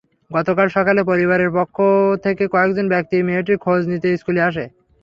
গতকাল 0.31 0.67
সকালে 0.77 1.01
পরিবারের 1.03 1.51
পক্ষ 1.57 1.77
থেকে 2.23 2.43
কয়েকজন 2.53 2.85
ব্যক্তি 2.93 3.15
মেয়েটির 3.27 3.61
খোঁজ 3.65 3.81
নিতে 3.91 4.09
স্কুলে 4.21 4.41
আসে। 4.49 4.65